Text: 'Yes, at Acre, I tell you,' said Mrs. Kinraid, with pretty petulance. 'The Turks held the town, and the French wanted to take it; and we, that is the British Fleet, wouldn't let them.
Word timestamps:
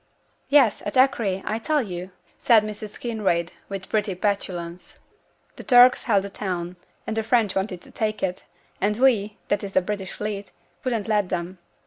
'Yes, 0.49 0.81
at 0.83 0.97
Acre, 0.97 1.43
I 1.45 1.59
tell 1.59 1.83
you,' 1.83 2.09
said 2.39 2.63
Mrs. 2.63 2.99
Kinraid, 2.99 3.51
with 3.69 3.87
pretty 3.87 4.15
petulance. 4.15 4.97
'The 5.57 5.63
Turks 5.63 6.05
held 6.05 6.23
the 6.23 6.29
town, 6.31 6.75
and 7.05 7.15
the 7.15 7.21
French 7.21 7.53
wanted 7.53 7.81
to 7.81 7.91
take 7.91 8.23
it; 8.23 8.45
and 8.81 8.97
we, 8.97 9.37
that 9.49 9.63
is 9.63 9.75
the 9.75 9.81
British 9.81 10.13
Fleet, 10.13 10.49
wouldn't 10.83 11.07
let 11.07 11.29
them. 11.29 11.59